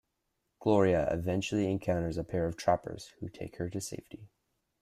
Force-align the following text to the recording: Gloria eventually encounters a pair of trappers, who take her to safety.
Gloria 0.59 1.07
eventually 1.13 1.69
encounters 1.69 2.17
a 2.17 2.23
pair 2.23 2.47
of 2.47 2.57
trappers, 2.57 3.13
who 3.19 3.29
take 3.29 3.57
her 3.57 3.69
to 3.69 3.79
safety. 3.79 4.31